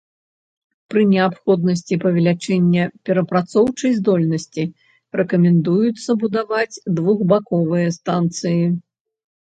[0.93, 4.63] Пры неабходнасці павелічэння перапрацоўчай здольнасці
[5.23, 8.63] рэкамендуецца будаваць двухбаковыя станцыі.